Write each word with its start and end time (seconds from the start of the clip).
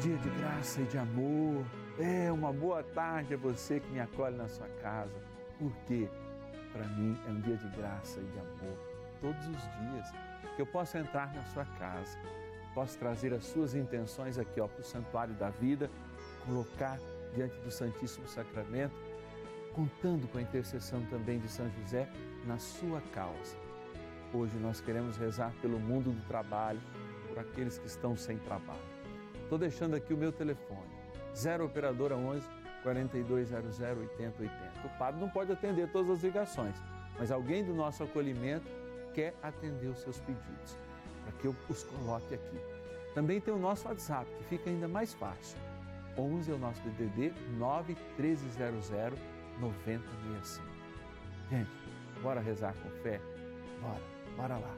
dia 0.00 0.16
de 0.16 0.30
graça 0.30 0.80
e 0.80 0.84
de 0.84 0.98
amor. 0.98 1.64
É 1.98 2.32
uma 2.32 2.52
boa 2.52 2.82
tarde 2.82 3.34
a 3.34 3.36
você 3.36 3.80
que 3.80 3.88
me 3.90 4.00
acolhe 4.00 4.36
na 4.36 4.48
sua 4.48 4.68
casa. 4.82 5.20
Porque 5.58 6.08
para 6.72 6.84
mim 6.86 7.16
é 7.28 7.30
um 7.30 7.40
dia 7.40 7.56
de 7.56 7.68
graça 7.76 8.18
e 8.18 8.24
de 8.24 8.38
amor 8.38 8.90
todos 9.20 9.46
os 9.46 9.62
dias 9.78 10.10
que 10.56 10.62
eu 10.62 10.66
posso 10.66 10.96
entrar 10.96 11.32
na 11.34 11.44
sua 11.44 11.64
casa, 11.64 12.18
posso 12.74 12.98
trazer 12.98 13.32
as 13.32 13.44
suas 13.44 13.74
intenções 13.74 14.38
aqui 14.38 14.54
para 14.54 14.80
o 14.80 14.82
santuário 14.82 15.34
da 15.34 15.50
vida, 15.50 15.90
colocar 16.46 16.98
diante 17.34 17.56
do 17.60 17.70
Santíssimo 17.70 18.26
Sacramento, 18.26 18.94
contando 19.74 20.26
com 20.28 20.38
a 20.38 20.42
intercessão 20.42 21.04
também 21.06 21.38
de 21.38 21.48
São 21.48 21.70
José 21.70 22.08
na 22.46 22.58
sua 22.58 23.00
causa. 23.12 23.56
Hoje 24.32 24.56
nós 24.58 24.80
queremos 24.80 25.16
rezar 25.16 25.52
pelo 25.60 25.78
mundo 25.78 26.10
do 26.10 26.26
trabalho, 26.26 26.80
por 27.28 27.38
aqueles 27.38 27.78
que 27.78 27.86
estão 27.86 28.16
sem 28.16 28.38
trabalho. 28.38 28.89
Estou 29.50 29.58
deixando 29.58 29.96
aqui 29.96 30.14
o 30.14 30.16
meu 30.16 30.30
telefone, 30.30 30.86
0 31.34 31.64
Operadora 31.64 32.14
11 32.14 32.46
4200 32.84 33.80
8080. 33.80 34.52
O 34.84 34.88
padre 34.96 35.20
não 35.20 35.28
pode 35.28 35.50
atender 35.50 35.90
todas 35.90 36.08
as 36.08 36.22
ligações, 36.22 36.76
mas 37.18 37.32
alguém 37.32 37.64
do 37.64 37.74
nosso 37.74 38.04
acolhimento 38.04 38.64
quer 39.12 39.34
atender 39.42 39.88
os 39.88 39.98
seus 39.98 40.20
pedidos, 40.20 40.78
para 41.24 41.32
que 41.32 41.46
eu 41.46 41.56
os 41.68 41.82
coloque 41.82 42.32
aqui. 42.32 42.60
Também 43.12 43.40
tem 43.40 43.52
o 43.52 43.58
nosso 43.58 43.88
WhatsApp, 43.88 44.30
que 44.38 44.44
fica 44.44 44.70
ainda 44.70 44.86
mais 44.86 45.14
fácil. 45.14 45.58
11 46.16 46.52
é 46.52 46.54
o 46.54 46.58
nosso 46.58 46.80
DDD 46.82 47.34
9 47.58 47.96
1300 48.16 48.88
9065. 49.58 50.64
Gente, 51.50 51.70
bora 52.22 52.40
rezar 52.40 52.72
com 52.74 52.88
fé? 53.02 53.20
Bora, 53.80 54.02
bora 54.36 54.58
lá. 54.58 54.76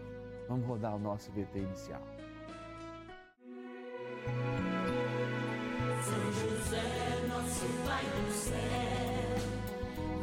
Vamos 0.48 0.66
rodar 0.66 0.96
o 0.96 0.98
nosso 0.98 1.30
VT 1.30 1.58
inicial. 1.58 2.11
São 6.04 6.32
José, 6.32 6.88
nosso 7.28 7.66
Pai 7.84 8.04
do 8.04 8.32
céu, 8.32 9.36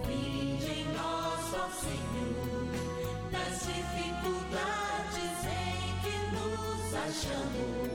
vinde 0.07 0.71
em 0.71 0.85
nós, 0.93 1.53
ó 1.53 1.69
Senhor, 1.69 2.67
nas 3.31 3.59
dificuldades 3.65 5.37
em 5.45 5.81
que 6.01 6.15
nos 6.35 6.93
achamos. 6.95 7.89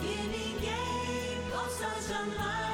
Que 0.00 0.14
ninguém 0.28 1.50
possa 1.50 1.88
jamais 2.08 2.73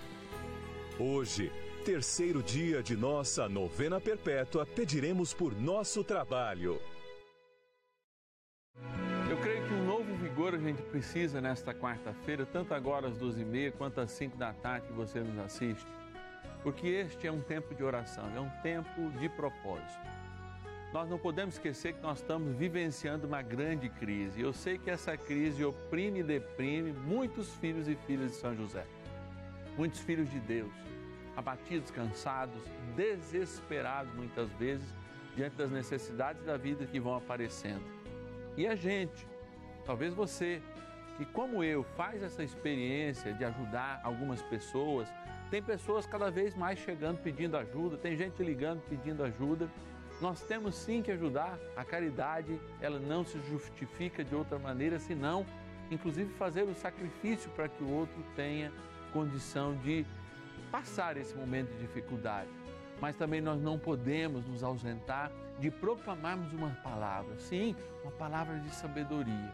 Hoje, 1.03 1.51
terceiro 1.83 2.43
dia 2.43 2.83
de 2.83 2.95
nossa 2.95 3.49
novena 3.49 3.99
perpétua, 3.99 4.67
pediremos 4.67 5.33
por 5.33 5.59
nosso 5.59 6.03
trabalho. 6.03 6.79
Eu 9.27 9.35
creio 9.41 9.67
que 9.67 9.73
um 9.73 9.83
novo 9.83 10.15
vigor 10.17 10.53
a 10.53 10.59
gente 10.59 10.79
precisa 10.83 11.41
nesta 11.41 11.73
quarta-feira, 11.73 12.45
tanto 12.45 12.75
agora 12.75 13.07
às 13.07 13.17
12h30 13.17 13.71
quanto 13.71 13.99
às 13.99 14.11
5 14.11 14.37
da 14.37 14.53
tarde 14.53 14.85
que 14.85 14.93
você 14.93 15.21
nos 15.21 15.39
assiste, 15.39 15.87
porque 16.61 16.87
este 16.87 17.25
é 17.25 17.31
um 17.31 17.41
tempo 17.41 17.73
de 17.73 17.83
oração, 17.83 18.31
é 18.35 18.39
um 18.39 18.51
tempo 18.61 19.09
de 19.19 19.27
propósito. 19.27 20.05
Nós 20.93 21.09
não 21.09 21.17
podemos 21.17 21.55
esquecer 21.55 21.95
que 21.95 22.03
nós 22.03 22.19
estamos 22.19 22.55
vivenciando 22.55 23.25
uma 23.25 23.41
grande 23.41 23.89
crise. 23.89 24.39
Eu 24.39 24.53
sei 24.53 24.77
que 24.77 24.91
essa 24.91 25.17
crise 25.17 25.65
oprime 25.65 26.19
e 26.19 26.23
deprime 26.23 26.91
muitos 26.91 27.49
filhos 27.55 27.87
e 27.87 27.95
filhas 28.05 28.33
de 28.33 28.37
São 28.37 28.55
José. 28.55 28.85
Muitos 29.77 30.01
filhos 30.01 30.29
de 30.29 30.39
Deus, 30.41 30.69
abatidos, 31.35 31.91
cansados, 31.91 32.61
desesperados 32.95 34.13
muitas 34.13 34.49
vezes 34.53 34.87
diante 35.35 35.55
das 35.55 35.71
necessidades 35.71 36.43
da 36.43 36.57
vida 36.57 36.85
que 36.85 36.99
vão 36.99 37.15
aparecendo. 37.15 37.83
E 38.57 38.67
a 38.67 38.75
gente, 38.75 39.27
talvez 39.85 40.13
você, 40.13 40.61
que 41.17 41.25
como 41.25 41.63
eu 41.63 41.83
faz 41.95 42.21
essa 42.21 42.43
experiência 42.43 43.33
de 43.33 43.45
ajudar 43.45 44.01
algumas 44.03 44.41
pessoas, 44.41 45.07
tem 45.49 45.61
pessoas 45.61 46.05
cada 46.05 46.29
vez 46.29 46.55
mais 46.55 46.79
chegando 46.79 47.19
pedindo 47.19 47.57
ajuda, 47.57 47.97
tem 47.97 48.15
gente 48.15 48.41
ligando 48.43 48.81
pedindo 48.89 49.23
ajuda. 49.23 49.69
Nós 50.21 50.41
temos 50.41 50.75
sim 50.75 51.01
que 51.01 51.11
ajudar. 51.11 51.57
A 51.75 51.83
caridade, 51.83 52.59
ela 52.79 52.99
não 52.99 53.25
se 53.25 53.39
justifica 53.49 54.23
de 54.23 54.35
outra 54.35 54.59
maneira 54.59 54.99
senão, 54.99 55.45
inclusive, 55.89 56.31
fazer 56.33 56.63
o 56.63 56.73
sacrifício 56.75 57.49
para 57.51 57.67
que 57.67 57.83
o 57.83 57.89
outro 57.89 58.23
tenha 58.35 58.71
condição 59.11 59.75
de 59.77 60.05
passar 60.71 61.17
esse 61.17 61.35
momento 61.35 61.71
de 61.73 61.79
dificuldade. 61.79 62.49
Mas 62.99 63.15
também 63.15 63.41
nós 63.41 63.61
não 63.61 63.77
podemos 63.77 64.45
nos 64.45 64.63
ausentar 64.63 65.31
de 65.59 65.69
proclamarmos 65.69 66.53
uma 66.53 66.69
palavra, 66.83 67.37
sim, 67.37 67.75
uma 68.03 68.11
palavra 68.11 68.57
de 68.59 68.69
sabedoria. 68.69 69.53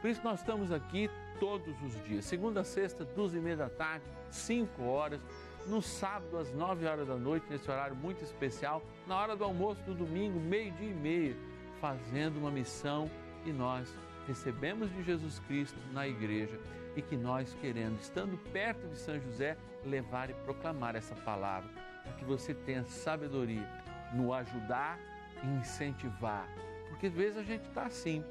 Por 0.00 0.10
isso 0.10 0.20
nós 0.22 0.40
estamos 0.40 0.70
aqui 0.70 1.10
todos 1.40 1.80
os 1.82 2.04
dias, 2.04 2.24
segunda 2.24 2.60
a 2.60 2.64
sexta, 2.64 3.04
duas 3.04 3.34
e 3.34 3.38
meia 3.38 3.56
da 3.56 3.68
tarde, 3.68 4.04
cinco 4.30 4.84
horas 4.84 5.20
no 5.66 5.82
sábado 5.82 6.38
às 6.38 6.52
9 6.52 6.86
horas 6.86 7.06
da 7.06 7.16
noite, 7.16 7.46
nesse 7.50 7.70
horário 7.70 7.94
muito 7.94 8.24
especial, 8.24 8.82
na 9.06 9.16
hora 9.16 9.36
do 9.36 9.44
almoço 9.44 9.82
do 9.82 9.94
domingo, 9.94 10.40
meio-dia 10.40 10.90
e 10.90 10.94
meio, 10.94 11.36
fazendo 11.80 12.38
uma 12.38 12.50
missão 12.50 13.10
que 13.44 13.52
nós 13.52 13.94
recebemos 14.28 14.94
de 14.94 15.02
Jesus 15.02 15.40
Cristo 15.40 15.78
na 15.92 16.06
igreja 16.06 16.60
e 16.94 17.00
que 17.00 17.16
nós 17.16 17.56
querendo, 17.60 17.98
estando 17.98 18.36
perto 18.52 18.86
de 18.88 18.98
São 18.98 19.18
José, 19.18 19.56
levar 19.84 20.28
e 20.28 20.34
proclamar 20.34 20.94
essa 20.94 21.14
palavra, 21.14 21.68
para 22.02 22.12
que 22.12 22.24
você 22.24 22.52
tenha 22.52 22.84
sabedoria 22.84 23.66
no 24.12 24.34
ajudar 24.34 25.00
e 25.42 25.46
incentivar, 25.46 26.46
porque 26.88 27.06
às 27.06 27.14
vezes 27.14 27.38
a 27.38 27.42
gente 27.42 27.66
está 27.66 27.86
assim. 27.86 28.22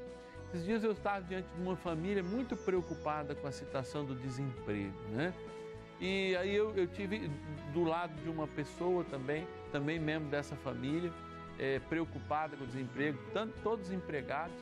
Esses 0.48 0.64
dias 0.64 0.84
eu 0.84 0.92
estava 0.92 1.22
diante 1.22 1.48
de 1.54 1.60
uma 1.60 1.76
família 1.76 2.22
muito 2.22 2.56
preocupada 2.56 3.34
com 3.34 3.46
a 3.46 3.52
situação 3.52 4.04
do 4.04 4.14
desemprego, 4.14 4.96
né? 5.10 5.34
E 6.00 6.36
aí 6.36 6.54
eu, 6.54 6.74
eu 6.76 6.86
tive 6.86 7.28
do 7.72 7.82
lado 7.82 8.14
de 8.22 8.30
uma 8.30 8.46
pessoa 8.46 9.04
também, 9.04 9.46
também 9.72 9.98
membro 9.98 10.28
dessa 10.28 10.54
família, 10.56 11.12
é, 11.58 11.80
preocupada 11.80 12.56
com 12.56 12.64
o 12.64 12.66
desemprego, 12.66 13.18
tanto 13.32 13.52
todos 13.62 13.90
empregados, 13.90 14.56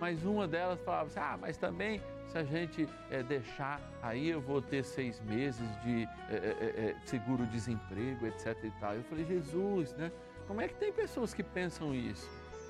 mas 0.00 0.24
uma 0.24 0.46
delas 0.46 0.80
falava 0.80 1.06
assim, 1.06 1.20
ah, 1.20 1.38
mas 1.40 1.56
também 1.56 2.00
se 2.28 2.38
a 2.38 2.44
gente 2.44 2.88
é, 3.10 3.22
deixar 3.22 3.80
aí 4.02 4.28
eu 4.28 4.40
vou 4.40 4.60
ter 4.60 4.84
seis 4.84 5.20
meses 5.20 5.66
de 5.82 6.08
é, 6.30 6.94
seguro-desemprego, 7.04 8.26
etc 8.26 8.56
e 8.62 8.70
tal. 8.78 8.94
Eu 8.94 9.02
falei, 9.04 9.24
Jesus, 9.24 9.94
né? 9.94 10.12
Como 10.46 10.60
é 10.60 10.68
que 10.68 10.74
tem 10.74 10.92
pessoas 10.92 11.34
que 11.34 11.42
pensam 11.42 11.94
isso? 11.94 12.28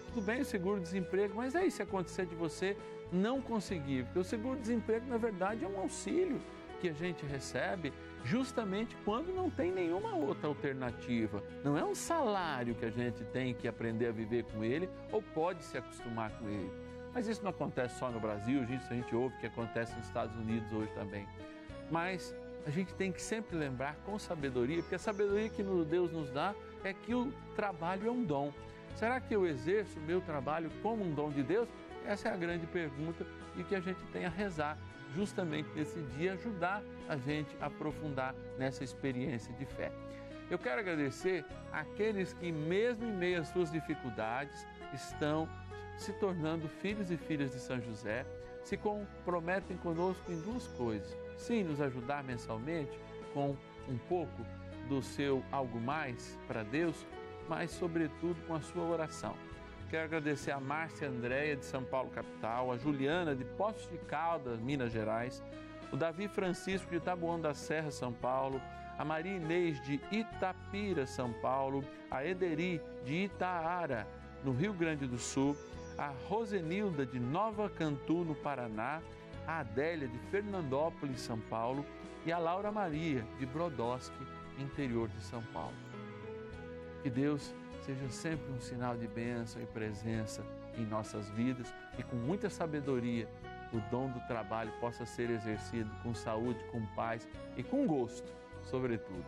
Tudo 0.08 0.24
bem 0.24 0.40
o 0.40 0.44
seguro-desemprego, 0.44 1.34
mas 1.36 1.54
aí 1.54 1.70
se 1.70 1.82
acontecer 1.82 2.26
de 2.26 2.34
você 2.34 2.76
não 3.12 3.40
conseguir, 3.40 4.04
porque 4.04 4.18
o 4.18 4.24
seguro-desemprego 4.24 5.06
na 5.06 5.16
verdade 5.16 5.64
é 5.64 5.68
um 5.68 5.78
auxílio 5.78 6.40
que 6.80 6.88
a 6.88 6.92
gente 6.92 7.24
recebe 7.26 7.92
justamente 8.24 8.96
quando 9.04 9.34
não 9.34 9.50
tem 9.50 9.72
nenhuma 9.72 10.14
outra 10.14 10.48
alternativa. 10.48 11.42
Não 11.64 11.76
é 11.76 11.84
um 11.84 11.94
salário 11.94 12.74
que 12.74 12.84
a 12.84 12.90
gente 12.90 13.24
tem 13.26 13.54
que 13.54 13.66
aprender 13.66 14.06
a 14.06 14.12
viver 14.12 14.44
com 14.44 14.62
ele 14.62 14.88
ou 15.10 15.22
pode 15.22 15.64
se 15.64 15.76
acostumar 15.76 16.30
com 16.38 16.48
ele. 16.48 16.87
Mas 17.18 17.26
isso 17.26 17.42
não 17.42 17.50
acontece 17.50 17.98
só 17.98 18.12
no 18.12 18.20
Brasil, 18.20 18.62
isso 18.62 18.86
a 18.92 18.94
gente 18.94 19.12
ouve 19.12 19.36
que 19.38 19.46
acontece 19.48 19.92
nos 19.96 20.06
Estados 20.06 20.36
Unidos 20.36 20.72
hoje 20.72 20.92
também. 20.92 21.26
Mas 21.90 22.32
a 22.64 22.70
gente 22.70 22.94
tem 22.94 23.10
que 23.10 23.20
sempre 23.20 23.56
lembrar 23.56 23.96
com 24.06 24.16
sabedoria, 24.20 24.80
porque 24.82 24.94
a 24.94 25.00
sabedoria 25.00 25.48
que 25.48 25.64
Deus 25.64 26.12
nos 26.12 26.30
dá 26.30 26.54
é 26.84 26.92
que 26.92 27.16
o 27.16 27.32
trabalho 27.56 28.06
é 28.06 28.10
um 28.12 28.22
dom. 28.22 28.52
Será 28.94 29.20
que 29.20 29.34
eu 29.34 29.44
exerço 29.44 29.98
o 29.98 30.02
meu 30.02 30.20
trabalho 30.20 30.70
como 30.80 31.02
um 31.02 31.12
dom 31.12 31.30
de 31.30 31.42
Deus? 31.42 31.68
Essa 32.06 32.28
é 32.28 32.32
a 32.32 32.36
grande 32.36 32.68
pergunta 32.68 33.26
e 33.56 33.64
que 33.64 33.74
a 33.74 33.80
gente 33.80 34.00
tem 34.12 34.24
a 34.24 34.30
rezar 34.30 34.78
justamente 35.16 35.68
nesse 35.74 36.00
dia, 36.16 36.34
ajudar 36.34 36.84
a 37.08 37.16
gente 37.16 37.50
a 37.60 37.66
aprofundar 37.66 38.32
nessa 38.56 38.84
experiência 38.84 39.52
de 39.54 39.66
fé. 39.66 39.90
Eu 40.48 40.56
quero 40.56 40.78
agradecer 40.78 41.44
aqueles 41.72 42.32
que, 42.34 42.52
mesmo 42.52 43.04
em 43.04 43.12
meio 43.12 43.40
às 43.40 43.48
suas 43.48 43.72
dificuldades, 43.72 44.64
estão 44.94 45.48
se 45.98 46.12
tornando 46.14 46.68
filhos 46.68 47.10
e 47.10 47.16
filhas 47.16 47.52
de 47.52 47.58
São 47.58 47.80
José, 47.80 48.24
se 48.62 48.76
comprometem 48.76 49.76
conosco 49.76 50.30
em 50.30 50.40
duas 50.40 50.66
coisas. 50.68 51.16
Sim, 51.36 51.64
nos 51.64 51.80
ajudar 51.80 52.24
mensalmente 52.24 52.98
com 53.34 53.56
um 53.88 53.98
pouco 54.08 54.44
do 54.88 55.02
seu 55.02 55.44
algo 55.52 55.80
mais 55.80 56.38
para 56.46 56.62
Deus, 56.62 57.06
mas 57.48 57.70
sobretudo 57.70 58.36
com 58.46 58.54
a 58.54 58.60
sua 58.60 58.84
oração. 58.84 59.34
Quero 59.90 60.04
agradecer 60.04 60.50
a 60.50 60.60
Márcia 60.60 61.08
Andréia 61.08 61.56
de 61.56 61.64
São 61.64 61.82
Paulo 61.82 62.10
capital, 62.10 62.70
a 62.70 62.76
Juliana 62.76 63.34
de 63.34 63.44
Poços 63.44 63.88
de 63.90 63.96
Caldas, 63.98 64.60
Minas 64.60 64.92
Gerais, 64.92 65.42
o 65.90 65.96
Davi 65.96 66.28
Francisco 66.28 66.90
de 66.90 67.00
Taboão 67.00 67.40
da 67.40 67.54
Serra, 67.54 67.90
São 67.90 68.12
Paulo, 68.12 68.60
a 68.98 69.04
Maria 69.04 69.36
Inês 69.36 69.80
de 69.82 70.00
Itapira, 70.12 71.06
São 71.06 71.32
Paulo, 71.32 71.82
a 72.10 72.24
Ederi 72.24 72.82
de 73.04 73.24
Itaara, 73.24 74.06
no 74.44 74.52
Rio 74.52 74.74
Grande 74.74 75.06
do 75.06 75.18
Sul, 75.18 75.56
a 75.98 76.12
Rosenilda 76.28 77.04
de 77.04 77.18
Nova 77.18 77.68
Cantu, 77.68 78.24
no 78.24 78.34
Paraná, 78.36 79.02
a 79.44 79.58
Adélia 79.58 80.06
de 80.06 80.18
Fernandópolis, 80.30 81.20
São 81.20 81.40
Paulo 81.40 81.84
e 82.24 82.30
a 82.30 82.38
Laura 82.38 82.70
Maria 82.70 83.26
de 83.38 83.44
Brodowski, 83.44 84.24
interior 84.58 85.08
de 85.08 85.20
São 85.24 85.42
Paulo. 85.52 85.74
Que 87.02 87.10
Deus 87.10 87.52
seja 87.82 88.08
sempre 88.10 88.50
um 88.52 88.60
sinal 88.60 88.96
de 88.96 89.08
bênção 89.08 89.60
e 89.60 89.66
presença 89.66 90.44
em 90.76 90.86
nossas 90.86 91.28
vidas 91.30 91.74
e 91.98 92.02
com 92.04 92.16
muita 92.16 92.48
sabedoria 92.48 93.28
o 93.72 93.80
dom 93.90 94.08
do 94.10 94.20
trabalho 94.20 94.72
possa 94.80 95.04
ser 95.04 95.28
exercido 95.30 95.90
com 96.02 96.14
saúde, 96.14 96.58
com 96.70 96.84
paz 96.94 97.28
e 97.56 97.62
com 97.62 97.86
gosto, 97.86 98.32
sobretudo. 98.62 99.26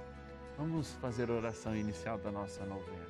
Vamos 0.57 0.93
fazer 0.95 1.31
a 1.31 1.35
oração 1.35 1.75
inicial 1.75 2.17
da 2.19 2.31
nossa 2.31 2.65
novena. 2.65 3.10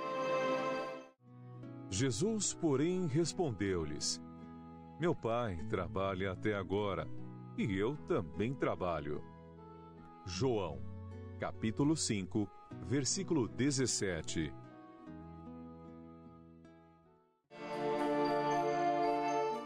Jesus, 1.93 2.53
porém, 2.53 3.05
respondeu-lhes: 3.05 4.21
Meu 4.97 5.13
pai 5.13 5.57
trabalha 5.69 6.31
até 6.31 6.55
agora, 6.55 7.05
e 7.57 7.77
eu 7.77 7.97
também 8.07 8.53
trabalho. 8.53 9.21
João, 10.25 10.81
capítulo 11.37 11.97
5, 11.97 12.49
versículo 12.87 13.45
17. 13.45 14.53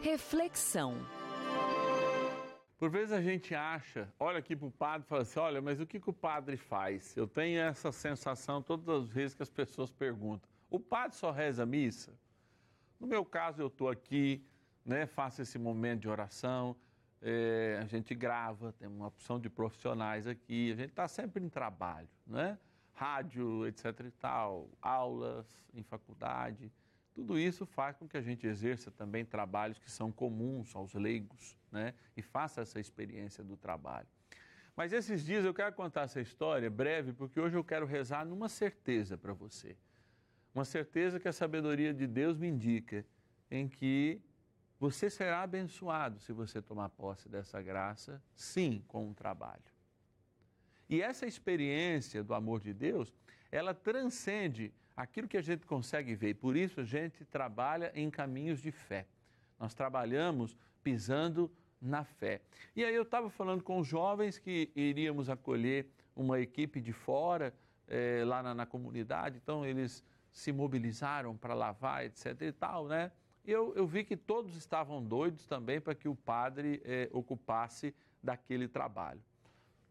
Reflexão. 0.02 0.96
Por 2.80 2.90
vezes 2.90 3.12
a 3.12 3.22
gente 3.22 3.54
acha, 3.54 4.12
olha 4.20 4.40
aqui 4.40 4.56
para 4.56 4.68
o 4.68 4.72
padre 4.72 5.06
e 5.06 5.10
fala 5.10 5.22
assim: 5.22 5.40
olha, 5.40 5.62
mas 5.62 5.80
o 5.80 5.86
que, 5.86 6.00
que 6.00 6.10
o 6.10 6.14
padre 6.14 6.58
faz? 6.58 7.16
Eu 7.16 7.28
tenho 7.28 7.60
essa 7.62 7.92
sensação 7.92 8.64
todas 8.64 8.90
as 8.90 9.10
vezes 9.10 9.36
que 9.36 9.44
as 9.44 9.50
pessoas 9.52 9.92
perguntam. 9.92 10.55
O 10.70 10.80
padre 10.80 11.16
só 11.18 11.32
reza 11.32 11.64
a 11.64 11.66
missa? 11.66 12.14
No 13.00 13.08
meu 13.08 13.24
caso, 13.26 13.62
eu 13.62 13.68
estou 13.68 13.90
aqui, 13.90 14.46
né, 14.84 15.06
faço 15.06 15.42
esse 15.42 15.58
momento 15.58 16.02
de 16.02 16.10
oração, 16.10 16.76
é, 17.22 17.80
a 17.82 17.86
gente 17.86 18.14
grava, 18.14 18.72
tem 18.74 18.88
uma 18.88 19.08
opção 19.08 19.40
de 19.40 19.50
profissionais 19.50 20.28
aqui, 20.28 20.72
a 20.72 20.76
gente 20.76 20.90
está 20.90 21.08
sempre 21.08 21.44
em 21.44 21.50
trabalho, 21.50 22.10
né? 22.26 22.58
Rádio, 22.94 23.68
etc 23.68 24.00
e 24.06 24.12
tal, 24.12 24.70
aulas 24.82 25.48
em 25.74 25.84
faculdade, 25.84 26.72
Tudo 27.16 27.40
isso 27.40 27.66
faz 27.66 27.96
com 27.96 28.10
que 28.10 28.18
a 28.18 28.22
gente 28.22 28.46
exerça 28.46 28.92
também 28.92 29.24
trabalhos 29.24 29.80
que 29.80 29.90
são 29.90 30.12
comuns 30.12 30.76
aos 30.76 30.94
leigos, 30.94 31.58
né? 31.72 31.94
E 32.16 32.22
faça 32.22 32.60
essa 32.60 32.78
experiência 32.78 33.42
do 33.42 33.56
trabalho. 33.56 34.08
Mas 34.76 34.92
esses 34.92 35.24
dias 35.24 35.46
eu 35.46 35.54
quero 35.54 35.74
contar 35.74 36.02
essa 36.02 36.20
história 36.20 36.70
breve, 36.70 37.14
porque 37.14 37.40
hoje 37.40 37.56
eu 37.56 37.64
quero 37.64 37.86
rezar 37.86 38.26
numa 38.26 38.50
certeza 38.50 39.18
para 39.18 39.32
você. 39.32 39.78
Uma 40.56 40.64
certeza 40.64 41.20
que 41.20 41.28
a 41.28 41.34
sabedoria 41.34 41.94
de 41.94 42.08
Deus 42.08 42.38
me 42.38 42.48
indica, 42.48 43.06
em 43.52 43.68
que 43.68 44.22
você 44.80 45.10
será 45.10 45.42
abençoado 45.42 46.18
se 46.22 46.32
você 46.32 46.62
tomar 46.62 46.88
posse 46.90 47.28
dessa 47.28 47.62
graça, 47.62 48.24
sim, 48.34 48.82
com 48.88 49.06
um 49.06 49.14
trabalho. 49.14 49.62
E 50.90 51.02
essa 51.02 51.26
experiência 51.26 52.24
do 52.24 52.34
amor 52.34 52.62
de 52.62 52.74
Deus, 52.74 53.12
ela 53.52 53.74
transcende 53.74 54.74
aquilo 54.96 55.28
que 55.28 55.38
a 55.38 55.42
gente 55.42 55.66
consegue 55.66 56.16
ver. 56.16 56.30
E 56.30 56.34
por 56.34 56.56
isso 56.56 56.80
a 56.80 56.86
gente 56.86 57.26
trabalha 57.26 57.92
em 57.94 58.10
caminhos 58.10 58.62
de 58.62 58.72
fé. 58.72 59.06
Nós 59.60 59.74
trabalhamos 59.74 60.56
pisando 60.82 61.52
na 61.82 62.06
fé. 62.06 62.42
E 62.76 62.86
aí 62.86 62.96
eu 62.96 63.04
estava 63.04 63.30
falando 63.30 63.62
com 63.62 63.80
os 63.80 63.88
jovens 63.88 64.38
que 64.38 64.72
iríamos 64.74 65.30
acolher 65.30 65.88
uma 66.16 66.40
equipe 66.40 66.80
de 66.80 66.94
fora, 66.94 67.54
eh, 67.88 68.24
lá 68.26 68.42
na, 68.42 68.56
na, 68.56 68.66
comunidade, 68.66 69.38
então 69.38 69.66
eles 69.66 70.04
se 70.36 70.52
mobilizaram 70.52 71.36
para 71.38 71.54
lavar, 71.54 72.04
etc 72.04 72.42
e 72.42 72.52
tal, 72.52 72.88
né? 72.88 73.10
Eu, 73.46 73.74
eu 73.74 73.88
vi 73.88 74.04
que 74.04 74.18
todos 74.18 74.58
estavam 74.58 75.02
doidos 75.02 75.48
também 75.48 75.80
para 75.80 75.96
que 75.96 76.10
o 76.10 76.16
padre 76.16 76.82
eh, 76.84 77.10
ocupasse 77.14 77.96
daquele 78.22 78.68
trabalho. 78.68 79.22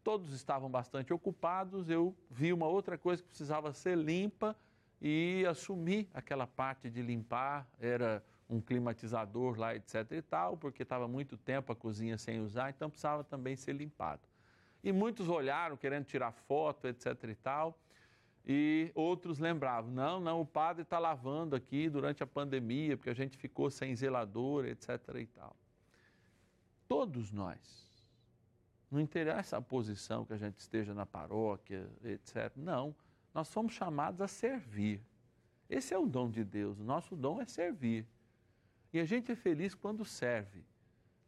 Todos 0.03 0.35
estavam 0.35 0.71
bastante 0.71 1.15
ocupados, 1.15 1.89
eu 1.89 2.15
vi 2.29 2.53
uma 2.53 2.67
outra 2.67 2.99
coisa 2.99 3.23
que 3.23 3.29
precisava 3.29 3.73
ser 3.73 3.97
limpa 3.97 4.55
e 5.01 5.47
assumi 5.49 6.11
aquela 6.13 6.47
parte 6.47 6.91
de 6.91 7.01
limpar, 7.01 7.67
era 7.81 8.23
um 8.49 8.61
climatizador 8.61 9.59
lá, 9.59 9.75
etc 9.75 10.13
e 10.13 10.21
tal, 10.21 10.59
porque 10.59 10.83
estava 10.83 11.09
muito 11.09 11.39
tempo 11.39 11.73
a 11.73 11.77
cozinha 11.77 12.19
sem 12.19 12.41
usar, 12.41 12.69
então 12.69 12.91
precisava 12.91 13.25
também 13.25 13.57
ser 13.57 13.73
limpado. 13.73 14.21
E 14.83 14.93
muitos 14.93 15.27
olharam 15.27 15.75
querendo 15.75 16.05
tirar 16.05 16.33
foto, 16.33 16.87
etc 16.87 17.25
e 17.31 17.35
tal, 17.35 17.79
e 18.47 18.91
outros 18.95 19.39
lembravam, 19.39 19.91
não, 19.91 20.21
não, 20.21 20.41
o 20.41 20.47
padre 20.47 20.83
está 20.83 20.99
lavando 20.99 21.57
aqui 21.57 21.89
durante 21.89 22.23
a 22.23 22.27
pandemia, 22.27 22.97
porque 22.97 23.11
a 23.11 23.15
gente 23.15 23.37
ficou 23.39 23.71
sem 23.71 23.97
zelador, 23.97 24.67
etc 24.67 24.91
e 25.19 25.27
tal. 25.27 25.57
Todos 26.87 27.33
nós, 27.33 27.85
não 28.91 29.01
interessa 29.01 29.57
a 29.57 29.63
posição 29.63 30.25
que 30.25 30.35
a 30.35 30.37
gente 30.37 30.59
esteja 30.59 30.93
na 30.93 31.07
paróquia, 31.07 31.89
etc, 32.05 32.53
não, 32.57 32.95
nós 33.33 33.49
somos 33.49 33.73
chamados 33.73 34.21
a 34.21 34.29
servir. 34.29 35.01
Esse 35.69 35.95
é 35.95 35.99
o 35.99 36.07
dom 36.07 36.31
de 36.31 36.45
Deus. 36.45 36.79
O 36.79 36.85
nosso 36.85 37.17
dom 37.17 37.41
é 37.41 37.47
servir. 37.47 38.07
E 38.93 39.01
a 39.01 39.05
gente 39.05 39.33
é 39.33 39.35
feliz 39.35 39.75
quando 39.75 40.05
serve. 40.05 40.65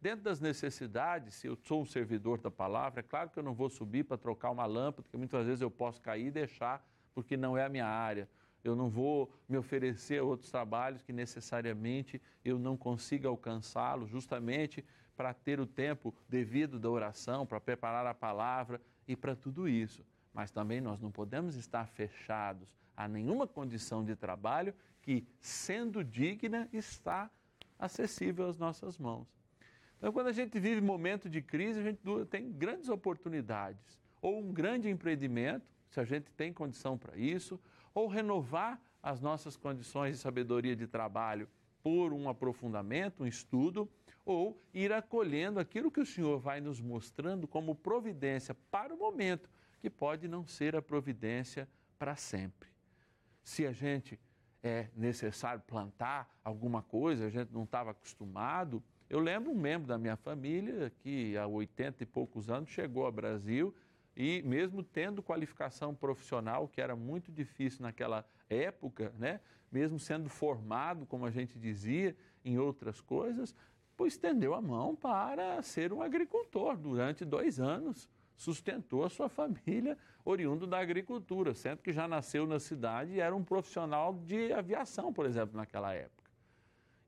Dentro 0.00 0.22
das 0.22 0.38
necessidades, 0.38 1.34
se 1.34 1.48
eu 1.48 1.56
sou 1.56 1.82
um 1.82 1.86
servidor 1.86 2.38
da 2.38 2.50
palavra, 2.50 3.00
é 3.00 3.02
claro 3.02 3.30
que 3.30 3.38
eu 3.38 3.42
não 3.42 3.54
vou 3.54 3.68
subir 3.68 4.04
para 4.04 4.16
trocar 4.16 4.50
uma 4.50 4.66
lâmpada, 4.66 5.02
porque 5.02 5.16
muitas 5.16 5.46
vezes 5.46 5.62
eu 5.62 5.70
posso 5.70 6.00
cair 6.00 6.26
e 6.26 6.30
deixar, 6.30 6.86
porque 7.16 7.36
não 7.36 7.56
é 7.56 7.64
a 7.64 7.68
minha 7.68 7.86
área. 7.86 8.28
Eu 8.62 8.76
não 8.76 8.88
vou 8.88 9.32
me 9.48 9.56
oferecer 9.56 10.20
a 10.20 10.24
outros 10.24 10.52
trabalhos 10.52 11.02
que 11.02 11.12
necessariamente 11.12 12.22
eu 12.44 12.60
não 12.60 12.76
consiga 12.76 13.28
alcançá-los, 13.28 14.08
justamente 14.08 14.84
para 15.16 15.34
ter 15.34 15.58
o 15.58 15.66
tempo 15.66 16.14
devido 16.28 16.78
da 16.78 16.88
oração, 16.88 17.44
para 17.44 17.58
preparar 17.58 18.06
a 18.06 18.14
palavra 18.14 18.80
e 19.08 19.16
para 19.16 19.34
tudo 19.34 19.68
isso 19.68 20.04
mas 20.36 20.50
também 20.50 20.82
nós 20.82 21.00
não 21.00 21.10
podemos 21.10 21.56
estar 21.56 21.86
fechados 21.86 22.68
a 22.94 23.08
nenhuma 23.08 23.46
condição 23.46 24.04
de 24.04 24.14
trabalho 24.14 24.74
que, 25.00 25.26
sendo 25.40 26.04
digna, 26.04 26.68
está 26.74 27.30
acessível 27.78 28.46
às 28.46 28.58
nossas 28.58 28.98
mãos. 28.98 29.26
Então, 29.96 30.12
quando 30.12 30.26
a 30.26 30.32
gente 30.32 30.60
vive 30.60 30.82
momento 30.82 31.30
de 31.30 31.40
crise, 31.40 31.80
a 31.80 31.82
gente 31.82 32.00
tem 32.28 32.52
grandes 32.52 32.90
oportunidades, 32.90 33.98
ou 34.20 34.38
um 34.38 34.52
grande 34.52 34.90
empreendimento, 34.90 35.66
se 35.90 36.00
a 36.00 36.04
gente 36.04 36.30
tem 36.32 36.52
condição 36.52 36.96
para 36.98 37.16
isso, 37.16 37.60
ou 37.94 38.08
renovar 38.08 38.80
as 39.02 39.20
nossas 39.20 39.56
condições 39.56 40.16
de 40.16 40.18
sabedoria 40.18 40.74
de 40.74 40.86
trabalho 40.86 41.48
por 41.82 42.12
um 42.12 42.28
aprofundamento, 42.28 43.22
um 43.22 43.26
estudo, 43.26 43.88
ou 44.24 44.60
ir 44.74 44.92
acolhendo 44.92 45.60
aquilo 45.60 45.90
que 45.90 46.00
o 46.00 46.06
Senhor 46.06 46.38
vai 46.40 46.60
nos 46.60 46.80
mostrando 46.80 47.46
como 47.46 47.76
providência 47.76 48.54
para 48.70 48.92
o 48.92 48.98
momento 48.98 49.48
que 49.80 49.88
pode 49.88 50.26
não 50.26 50.44
ser 50.44 50.74
a 50.74 50.82
providência 50.82 51.68
para 51.96 52.16
sempre. 52.16 52.68
Se 53.44 53.64
a 53.64 53.72
gente 53.72 54.18
é 54.62 54.88
necessário 54.96 55.62
plantar 55.64 56.28
alguma 56.42 56.82
coisa, 56.82 57.26
a 57.26 57.30
gente 57.30 57.52
não 57.52 57.62
estava 57.62 57.92
acostumado. 57.92 58.82
Eu 59.08 59.20
lembro 59.20 59.52
um 59.52 59.54
membro 59.54 59.86
da 59.86 59.96
minha 59.96 60.16
família 60.16 60.90
que 60.98 61.36
há 61.36 61.46
80 61.46 62.02
e 62.02 62.06
poucos 62.06 62.50
anos 62.50 62.70
chegou 62.70 63.06
ao 63.06 63.12
Brasil 63.12 63.72
e 64.16 64.42
mesmo 64.42 64.82
tendo 64.82 65.22
qualificação 65.22 65.94
profissional, 65.94 66.66
que 66.66 66.80
era 66.80 66.96
muito 66.96 67.30
difícil 67.30 67.82
naquela 67.82 68.24
época, 68.48 69.12
né? 69.18 69.40
mesmo 69.70 69.98
sendo 69.98 70.28
formado, 70.28 71.04
como 71.06 71.26
a 71.26 71.30
gente 71.30 71.58
dizia, 71.58 72.16
em 72.44 72.58
outras 72.58 73.00
coisas, 73.00 73.54
pois 73.96 74.14
estendeu 74.14 74.54
a 74.54 74.62
mão 74.62 74.96
para 74.96 75.60
ser 75.62 75.92
um 75.92 76.00
agricultor 76.00 76.76
durante 76.76 77.24
dois 77.24 77.60
anos 77.60 78.08
sustentou 78.36 79.04
a 79.04 79.08
sua 79.08 79.28
família 79.28 79.96
oriundo 80.24 80.66
da 80.66 80.78
agricultura, 80.78 81.54
sendo 81.54 81.82
que 81.82 81.92
já 81.92 82.06
nasceu 82.06 82.46
na 82.46 82.58
cidade 82.58 83.12
e 83.12 83.20
era 83.20 83.34
um 83.34 83.42
profissional 83.42 84.12
de 84.12 84.52
aviação, 84.52 85.12
por 85.12 85.26
exemplo, 85.26 85.56
naquela 85.56 85.94
época. 85.94 86.30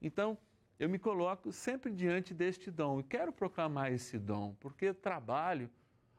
Então, 0.01 0.39
eu 0.79 0.89
me 0.89 0.99
coloco 0.99 1.53
sempre 1.53 1.93
diante 1.93 2.33
deste 2.33 2.71
dom 2.71 3.01
e 3.01 3.03
quero 3.03 3.33
proclamar 3.33 3.93
esse 3.93 4.19
dom, 4.19 4.55
porque 4.61 4.95
trabalho, 4.95 5.69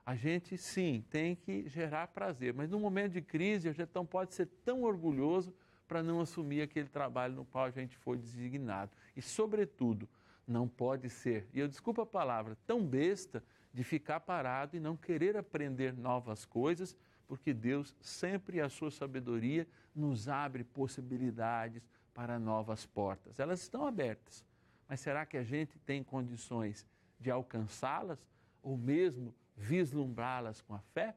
a 0.05 0.15
gente 0.15 0.57
sim 0.57 1.03
tem 1.09 1.35
que 1.35 1.67
gerar 1.69 2.07
prazer, 2.07 2.53
mas 2.53 2.69
no 2.69 2.79
momento 2.79 3.13
de 3.13 3.21
crise 3.21 3.69
a 3.69 3.71
gente 3.71 3.91
não 3.93 4.05
pode 4.05 4.33
ser 4.33 4.47
tão 4.65 4.83
orgulhoso 4.83 5.53
para 5.87 6.03
não 6.03 6.21
assumir 6.21 6.61
aquele 6.61 6.87
trabalho 6.87 7.35
no 7.35 7.45
qual 7.45 7.65
a 7.65 7.71
gente 7.71 7.97
foi 7.97 8.17
designado. 8.17 8.91
E, 9.15 9.21
sobretudo, 9.21 10.07
não 10.47 10.67
pode 10.67 11.09
ser, 11.09 11.47
e 11.53 11.59
eu 11.59 11.67
desculpa 11.67 12.03
a 12.03 12.05
palavra, 12.05 12.57
tão 12.65 12.85
besta 12.85 13.43
de 13.73 13.83
ficar 13.83 14.19
parado 14.19 14.75
e 14.75 14.79
não 14.79 14.97
querer 14.97 15.37
aprender 15.37 15.93
novas 15.93 16.43
coisas, 16.43 16.97
porque 17.27 17.53
Deus 17.53 17.95
sempre, 18.01 18.59
a 18.59 18.69
sua 18.69 18.89
sabedoria, 18.89 19.67
nos 19.93 20.27
abre 20.27 20.63
possibilidades 20.63 21.87
para 22.13 22.39
novas 22.39 22.85
portas. 22.85 23.39
Elas 23.39 23.61
estão 23.61 23.85
abertas, 23.85 24.43
mas 24.87 24.99
será 24.99 25.25
que 25.25 25.37
a 25.37 25.43
gente 25.43 25.77
tem 25.79 26.03
condições 26.03 26.85
de 27.19 27.29
alcançá-las 27.29 28.25
ou 28.63 28.75
mesmo 28.77 29.33
vislumbrá-las 29.59 30.61
com 30.61 30.73
a 30.73 30.79
fé? 30.79 31.15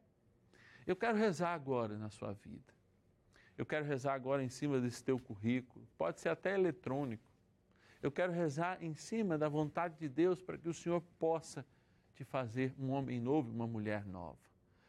Eu 0.86 0.96
quero 0.96 1.16
rezar 1.16 1.54
agora 1.54 1.96
na 1.96 2.10
sua 2.10 2.32
vida. 2.32 2.74
Eu 3.56 3.64
quero 3.64 3.84
rezar 3.84 4.14
agora 4.14 4.42
em 4.42 4.48
cima 4.48 4.80
desse 4.80 5.04
teu 5.04 5.18
currículo, 5.18 5.86
pode 5.96 6.20
ser 6.20 6.30
até 6.30 6.54
eletrônico. 6.54 7.22
Eu 8.02 8.10
quero 8.10 8.32
rezar 8.32 8.82
em 8.82 8.94
cima 8.94 9.38
da 9.38 9.48
vontade 9.48 9.96
de 9.98 10.08
Deus 10.08 10.42
para 10.42 10.58
que 10.58 10.68
o 10.68 10.74
Senhor 10.74 11.00
possa 11.18 11.64
te 12.14 12.24
fazer 12.24 12.74
um 12.78 12.90
homem 12.90 13.20
novo 13.20 13.50
e 13.50 13.54
uma 13.54 13.66
mulher 13.66 14.04
nova. 14.04 14.38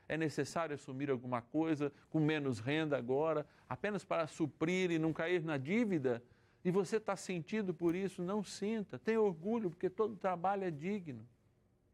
É 0.07 0.17
necessário 0.17 0.73
assumir 0.73 1.11
alguma 1.11 1.41
coisa 1.41 1.93
com 2.09 2.19
menos 2.19 2.59
renda 2.59 2.97
agora, 2.97 3.45
apenas 3.69 4.03
para 4.03 4.25
suprir 4.27 4.89
e 4.91 4.97
não 4.97 5.13
cair 5.13 5.43
na 5.43 5.57
dívida? 5.57 6.23
E 6.65 6.71
você 6.71 6.97
está 6.97 7.15
sentindo 7.15 7.73
por 7.73 7.93
isso? 7.93 8.21
Não 8.23 8.43
sinta. 8.43 8.97
Tenha 8.97 9.21
orgulho, 9.21 9.69
porque 9.69 9.89
todo 9.89 10.15
trabalho 10.15 10.63
é 10.63 10.71
digno. 10.71 11.27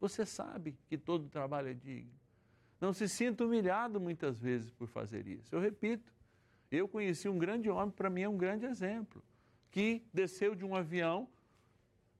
Você 0.00 0.24
sabe 0.24 0.76
que 0.88 0.96
todo 0.96 1.28
trabalho 1.28 1.68
é 1.68 1.74
digno. 1.74 2.18
Não 2.80 2.92
se 2.94 3.06
sinta 3.06 3.44
humilhado 3.44 4.00
muitas 4.00 4.40
vezes 4.40 4.70
por 4.70 4.88
fazer 4.88 5.26
isso. 5.26 5.54
Eu 5.54 5.60
repito, 5.60 6.10
eu 6.70 6.88
conheci 6.88 7.28
um 7.28 7.38
grande 7.38 7.68
homem, 7.68 7.90
para 7.90 8.08
mim 8.08 8.22
é 8.22 8.28
um 8.28 8.38
grande 8.38 8.64
exemplo, 8.64 9.22
que 9.70 10.02
desceu 10.12 10.54
de 10.54 10.64
um 10.64 10.74
avião 10.74 11.28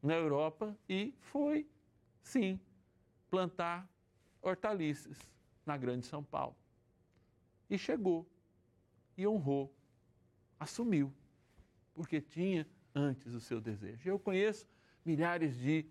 na 0.02 0.14
Europa 0.14 0.76
e 0.86 1.14
foi, 1.20 1.66
sim, 2.22 2.60
plantar 3.30 3.88
hortaliças 4.42 5.18
na 5.64 5.76
Grande 5.76 6.06
São 6.06 6.22
Paulo. 6.22 6.56
E 7.68 7.78
chegou, 7.78 8.28
e 9.16 9.26
honrou, 9.26 9.74
assumiu, 10.58 11.12
porque 11.94 12.20
tinha 12.20 12.66
antes 12.94 13.32
o 13.32 13.40
seu 13.40 13.60
desejo. 13.60 14.08
Eu 14.08 14.18
conheço 14.18 14.66
milhares 15.04 15.56
de 15.56 15.86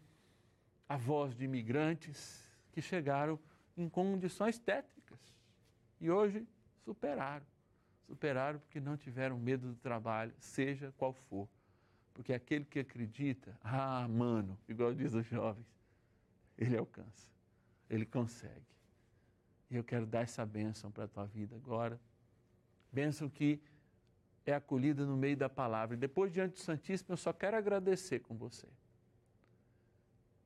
avós 0.89 1.35
de 1.35 1.45
imigrantes 1.45 2.43
que 2.71 2.81
chegaram 2.81 3.39
em 3.77 3.87
condições 3.87 4.57
tétricas 4.57 5.19
e 6.01 6.09
hoje 6.09 6.45
superaram. 6.83 7.45
Superaram 8.07 8.59
porque 8.59 8.79
não 8.79 8.97
tiveram 8.97 9.37
medo 9.37 9.67
do 9.67 9.75
trabalho, 9.75 10.33
seja 10.39 10.91
qual 10.97 11.13
for. 11.13 11.47
Porque 12.11 12.33
aquele 12.33 12.65
que 12.65 12.79
acredita, 12.79 13.57
ah, 13.63 14.07
mano, 14.09 14.57
igual 14.67 14.93
diz 14.93 15.13
os 15.13 15.25
jovens, 15.27 15.67
ele 16.57 16.75
alcança, 16.75 17.27
ele 17.87 18.05
consegue. 18.05 18.65
E 19.69 19.75
eu 19.75 19.83
quero 19.83 20.07
dar 20.07 20.21
essa 20.21 20.43
bênção 20.43 20.91
para 20.91 21.03
a 21.03 21.07
tua 21.07 21.25
vida 21.25 21.55
agora. 21.55 22.01
Bênção 22.91 23.29
que 23.29 23.61
é 24.43 24.53
acolhida 24.55 25.05
no 25.05 25.15
meio 25.15 25.37
da 25.37 25.47
palavra. 25.47 25.95
E 25.95 25.99
depois, 25.99 26.33
diante 26.33 26.53
do 26.53 26.59
Santíssimo, 26.59 27.13
eu 27.13 27.17
só 27.17 27.31
quero 27.31 27.55
agradecer 27.55 28.19
com 28.19 28.35
você. 28.35 28.67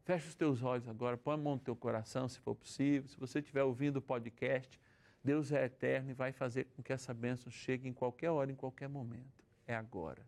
Feche 0.04 0.28
os 0.28 0.36
teus 0.36 0.62
olhos 0.62 0.88
agora, 0.90 1.16
põe 1.16 1.36
a 1.36 1.38
mão 1.38 1.54
no 1.54 1.60
teu 1.60 1.76
coração, 1.76 2.28
se 2.28 2.38
for 2.40 2.54
possível. 2.56 3.08
Se 3.08 3.18
você 3.18 3.40
estiver 3.40 3.64
ouvindo 3.64 3.98
o 3.98 4.02
podcast, 4.02 4.78
Deus 5.24 5.54
é 5.54 5.64
eterno 5.64 6.12
e 6.12 6.14
vai 6.14 6.34
fazer 6.34 6.66
com 6.76 6.84
que 6.84 6.92
essa 6.92 7.14
bênção 7.14 7.50
chegue 7.50 7.88
em 7.88 7.94
qualquer 7.94 8.30
hora, 8.30 8.52
em 8.52 8.56
qualquer 8.56 8.90
momento. 8.90 9.44
É 9.66 9.74
agora. 9.74 10.22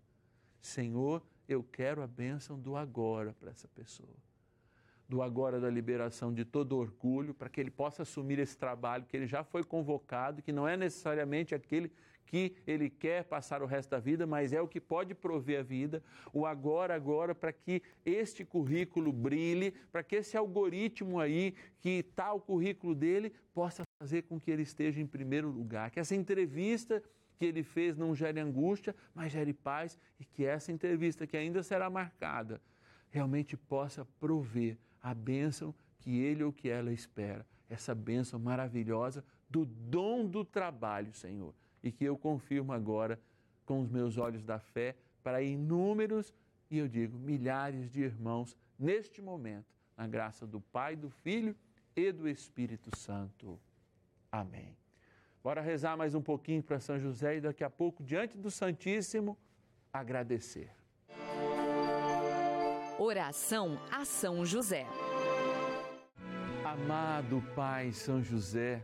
Senhor, 0.61 1.21
eu 1.47 1.61
quero 1.61 2.01
a 2.01 2.07
bênção 2.07 2.57
do 2.57 2.77
agora 2.77 3.33
para 3.33 3.51
essa 3.51 3.67
pessoa. 3.67 4.15
Do 5.09 5.21
agora 5.21 5.59
da 5.59 5.69
liberação 5.69 6.33
de 6.33 6.45
todo 6.45 6.77
orgulho, 6.77 7.33
para 7.33 7.49
que 7.49 7.59
ele 7.59 7.69
possa 7.69 8.03
assumir 8.03 8.39
esse 8.39 8.57
trabalho 8.57 9.05
que 9.05 9.17
ele 9.17 9.27
já 9.27 9.43
foi 9.43 9.63
convocado, 9.63 10.41
que 10.41 10.53
não 10.53 10.65
é 10.65 10.77
necessariamente 10.77 11.53
aquele 11.53 11.91
que 12.25 12.55
ele 12.65 12.89
quer 12.89 13.23
passar 13.23 13.61
o 13.61 13.65
resto 13.65 13.91
da 13.91 13.99
vida, 13.99 14.25
mas 14.25 14.51
é 14.51 14.61
o 14.61 14.67
que 14.67 14.81
pode 14.81 15.13
prover 15.13 15.59
a 15.59 15.63
vida, 15.63 16.03
o 16.33 16.45
agora, 16.45 16.95
agora, 16.95 17.35
para 17.35 17.53
que 17.53 17.81
este 18.03 18.43
currículo 18.43 19.13
brilhe, 19.13 19.71
para 19.91 20.03
que 20.03 20.17
esse 20.17 20.35
algoritmo 20.35 21.19
aí, 21.19 21.53
que 21.79 21.89
está 21.99 22.33
o 22.33 22.41
currículo 22.41 22.95
dele, 22.95 23.31
possa 23.53 23.83
fazer 24.01 24.23
com 24.23 24.39
que 24.39 24.51
ele 24.51 24.63
esteja 24.63 24.99
em 24.99 25.07
primeiro 25.07 25.49
lugar, 25.49 25.91
que 25.91 25.99
essa 25.99 26.15
entrevista 26.15 27.01
que 27.37 27.45
ele 27.45 27.63
fez 27.63 27.95
não 27.97 28.15
gere 28.15 28.39
angústia, 28.39 28.95
mas 29.13 29.31
gere 29.31 29.53
paz 29.53 29.99
e 30.19 30.25
que 30.25 30.45
essa 30.45 30.71
entrevista 30.71 31.27
que 31.27 31.37
ainda 31.37 31.61
será 31.61 31.89
marcada 31.89 32.61
realmente 33.09 33.55
possa 33.55 34.05
prover 34.19 34.77
a 35.01 35.13
bênção 35.13 35.75
que 35.99 36.19
ele 36.19 36.43
ou 36.43 36.51
que 36.51 36.69
ela 36.69 36.91
espera, 36.91 37.45
essa 37.69 37.93
bênção 37.93 38.39
maravilhosa 38.39 39.23
do 39.49 39.65
dom 39.65 40.25
do 40.25 40.43
trabalho, 40.43 41.13
Senhor 41.13 41.53
e 41.85 41.91
que 41.91 42.03
eu 42.03 42.17
confirmo 42.17 42.73
agora 42.73 43.17
com 43.63 43.79
os 43.79 43.87
meus 43.87 44.17
olhos 44.17 44.43
da 44.43 44.59
fé 44.59 44.95
para 45.23 45.41
inúmeros 45.41 46.33
e 46.69 46.79
eu 46.79 46.87
digo 46.87 47.17
milhares 47.17 47.91
de 47.91 48.01
irmãos 48.01 48.57
neste 48.77 49.21
momento, 49.21 49.67
na 49.95 50.07
graça 50.07 50.47
do 50.47 50.59
Pai, 50.59 50.95
do 50.95 51.09
Filho 51.09 51.55
e 51.95 52.11
do 52.11 52.27
Espírito 52.27 52.95
Santo. 52.97 53.59
Amém. 54.31 54.75
Bora 55.43 55.61
rezar 55.61 55.95
mais 55.95 56.15
um 56.15 56.21
pouquinho 56.21 56.63
para 56.63 56.79
São 56.79 56.99
José 56.99 57.37
e 57.37 57.41
daqui 57.41 57.63
a 57.63 57.69
pouco, 57.69 58.03
diante 58.03 58.35
do 58.35 58.49
Santíssimo, 58.49 59.37
agradecer. 59.93 60.71
Oração 62.97 63.79
a 63.91 64.03
São 64.03 64.43
José. 64.43 64.87
Amado 66.65 67.43
Pai 67.55 67.91
São 67.91 68.23
José, 68.23 68.83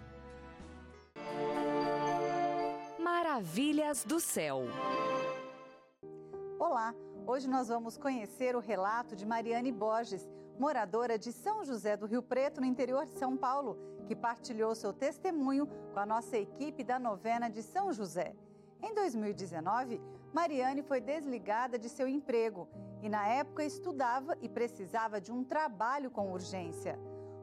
Maravilhas 3.13 4.05
do 4.05 4.21
céu. 4.21 4.61
Olá, 6.57 6.95
hoje 7.27 7.45
nós 7.45 7.67
vamos 7.67 7.97
conhecer 7.97 8.55
o 8.55 8.61
relato 8.61 9.17
de 9.17 9.25
Mariane 9.25 9.69
Borges, 9.69 10.31
moradora 10.57 11.19
de 11.19 11.33
São 11.33 11.61
José 11.65 11.97
do 11.97 12.05
Rio 12.05 12.23
Preto, 12.23 12.61
no 12.61 12.65
interior 12.65 13.05
de 13.05 13.11
São 13.11 13.35
Paulo, 13.35 13.77
que 14.07 14.15
partilhou 14.15 14.73
seu 14.73 14.93
testemunho 14.93 15.67
com 15.93 15.99
a 15.99 16.05
nossa 16.05 16.37
equipe 16.37 16.85
da 16.85 16.97
novena 16.97 17.49
de 17.49 17.61
São 17.61 17.91
José. 17.91 18.33
Em 18.81 18.95
2019, 18.95 20.01
Mariane 20.31 20.81
foi 20.81 21.01
desligada 21.01 21.77
de 21.77 21.89
seu 21.89 22.07
emprego 22.07 22.69
e, 23.01 23.09
na 23.09 23.27
época, 23.27 23.65
estudava 23.65 24.37
e 24.41 24.47
precisava 24.47 25.19
de 25.19 25.33
um 25.33 25.43
trabalho 25.43 26.09
com 26.09 26.31
urgência. 26.31 26.97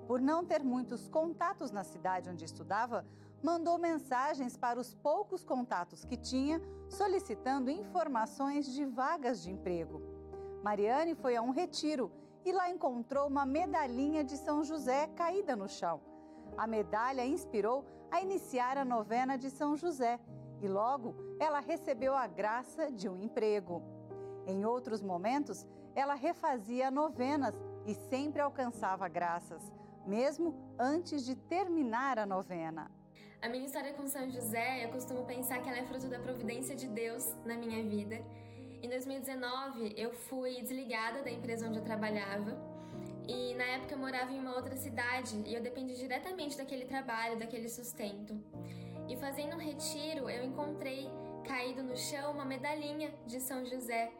Por 0.06 0.18
não 0.18 0.42
ter 0.46 0.64
muitos 0.64 1.10
contatos 1.10 1.70
na 1.70 1.84
cidade 1.84 2.30
onde 2.30 2.42
estudava, 2.42 3.04
mandou 3.42 3.78
mensagens 3.78 4.56
para 4.56 4.80
os 4.80 4.94
poucos 4.94 5.44
contatos 5.44 6.04
que 6.04 6.16
tinha, 6.16 6.60
solicitando 6.88 7.70
informações 7.70 8.72
de 8.72 8.84
vagas 8.84 9.42
de 9.42 9.50
emprego. 9.50 10.02
Mariane 10.62 11.14
foi 11.14 11.36
a 11.36 11.42
um 11.42 11.50
retiro 11.50 12.10
e 12.44 12.52
lá 12.52 12.70
encontrou 12.70 13.28
uma 13.28 13.46
medalhinha 13.46 14.24
de 14.24 14.36
São 14.36 14.64
José 14.64 15.06
caída 15.08 15.54
no 15.54 15.68
chão. 15.68 16.00
A 16.56 16.66
medalha 16.66 17.24
inspirou 17.24 17.84
a 18.10 18.20
iniciar 18.20 18.76
a 18.78 18.84
novena 18.84 19.36
de 19.36 19.50
São 19.50 19.76
José 19.76 20.18
e 20.60 20.66
logo 20.66 21.14
ela 21.38 21.60
recebeu 21.60 22.16
a 22.16 22.26
graça 22.26 22.90
de 22.90 23.08
um 23.08 23.16
emprego. 23.16 23.82
Em 24.46 24.64
outros 24.64 25.02
momentos, 25.02 25.66
ela 25.94 26.14
refazia 26.14 26.90
novenas 26.90 27.54
e 27.86 27.94
sempre 27.94 28.40
alcançava 28.40 29.06
graças, 29.08 29.72
mesmo 30.06 30.54
antes 30.78 31.24
de 31.24 31.36
terminar 31.36 32.18
a 32.18 32.26
novena. 32.26 32.90
A 33.40 33.48
minha 33.48 33.64
história 33.64 33.92
com 33.92 34.04
São 34.08 34.28
José, 34.28 34.84
eu 34.84 34.88
costumo 34.88 35.24
pensar 35.24 35.62
que 35.62 35.68
ela 35.68 35.78
é 35.78 35.84
fruto 35.84 36.08
da 36.08 36.18
providência 36.18 36.74
de 36.74 36.88
Deus 36.88 37.24
na 37.44 37.54
minha 37.54 37.80
vida. 37.84 38.20
Em 38.82 38.88
2019, 38.88 39.94
eu 39.96 40.10
fui 40.12 40.60
desligada 40.60 41.22
da 41.22 41.30
empresa 41.30 41.68
onde 41.68 41.78
eu 41.78 41.84
trabalhava. 41.84 42.58
E 43.28 43.54
na 43.54 43.62
época 43.64 43.94
eu 43.94 43.98
morava 43.98 44.32
em 44.32 44.40
uma 44.40 44.56
outra 44.56 44.74
cidade 44.74 45.40
e 45.46 45.54
eu 45.54 45.62
dependia 45.62 45.94
diretamente 45.94 46.58
daquele 46.58 46.84
trabalho, 46.84 47.38
daquele 47.38 47.68
sustento. 47.68 48.36
E 49.08 49.16
fazendo 49.16 49.54
um 49.54 49.60
retiro, 49.60 50.28
eu 50.28 50.44
encontrei 50.44 51.08
caído 51.46 51.84
no 51.84 51.96
chão 51.96 52.32
uma 52.32 52.44
medalhinha 52.44 53.14
de 53.24 53.38
São 53.40 53.64
José. 53.64 54.10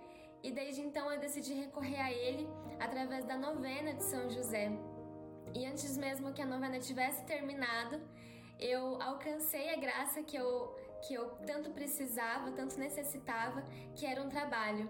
E 0.45 0.53
desde 0.53 0.81
então 0.81 1.13
eu 1.13 1.19
decidi 1.19 1.55
recorrer 1.55 2.01
a 2.01 2.13
ele 2.13 2.49
através 2.79 3.25
da 3.25 3.37
novena 3.37 3.95
de 3.95 4.05
São 4.05 4.31
José. 4.31 4.71
E 5.53 5.67
antes 5.67 5.97
mesmo 5.97 6.33
que 6.33 6.41
a 6.41 6.47
novena 6.47 6.79
tivesse 6.79 7.25
terminado, 7.25 8.01
eu 8.59 9.01
alcancei 9.01 9.71
a 9.71 9.77
graça 9.77 10.23
que 10.23 10.37
eu, 10.37 10.77
que 11.07 11.15
eu 11.15 11.31
tanto 11.47 11.71
precisava, 11.71 12.51
tanto 12.53 12.79
necessitava, 12.79 13.63
que 13.95 14.05
era 14.05 14.23
um 14.23 14.29
trabalho. 14.29 14.89